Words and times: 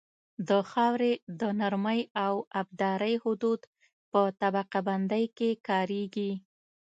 د 0.49 0.49
خاورې 0.69 1.13
د 1.39 1.41
نرمۍ 1.59 2.01
او 2.25 2.33
ابدارۍ 2.61 3.15
حدود 3.23 3.61
په 4.11 4.21
طبقه 4.41 4.79
بندۍ 4.87 5.25
کې 5.37 5.49
کاریږي 5.67 6.31